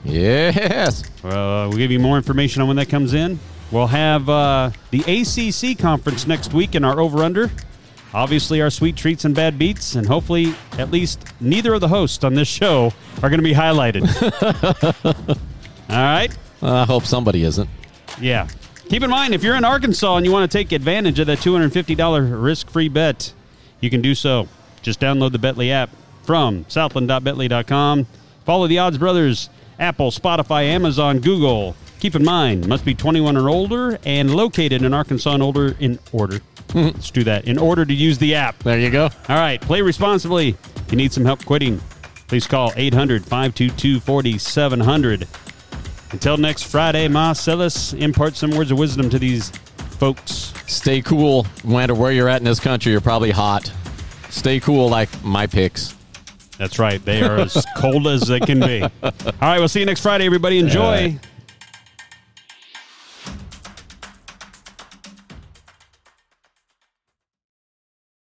[0.04, 1.04] Yes.
[1.24, 3.40] Uh, we'll give you more information on when that comes in.
[3.72, 7.50] We'll have uh, the ACC conference next week in our over under.
[8.14, 12.24] Obviously, our sweet treats and bad beats, and hopefully, at least neither of the hosts
[12.26, 12.92] on this show
[13.24, 14.04] are going to be highlighted.
[15.90, 16.38] All right.
[16.62, 17.70] I hope somebody isn't.
[18.20, 18.50] Yeah.
[18.90, 21.38] Keep in mind, if you're in Arkansas and you want to take advantage of that
[21.40, 23.32] $250 risk free bet,
[23.80, 24.50] you can do so.
[24.82, 25.90] Just download the Betly app
[26.24, 28.06] from southland.betly.com.
[28.44, 29.50] Follow the Odds Brothers,
[29.82, 31.76] Apple, Spotify, Amazon, Google.
[32.00, 36.00] Keep in mind, must be 21 or older and located in Arkansas and older in
[36.12, 36.40] order.
[36.72, 36.86] Hmm.
[36.86, 37.46] Let's do that.
[37.46, 38.58] In order to use the app.
[38.60, 39.06] There you go.
[39.28, 40.50] All right, play responsibly.
[40.76, 41.82] If you need some help quitting,
[42.28, 45.28] please call 800 522 4700.
[46.12, 49.50] Until next Friday, Marcellus, impart some words of wisdom to these
[50.00, 50.54] folks.
[50.68, 51.48] Stay cool.
[51.64, 53.72] No matter where you're at in this country, you're probably hot.
[54.30, 55.96] Stay cool like my picks.
[56.62, 57.04] That's right.
[57.04, 58.84] They are as cold as they can be.
[58.84, 58.92] All
[59.42, 60.60] right, we'll see you next Friday, everybody.
[60.60, 61.18] Enjoy.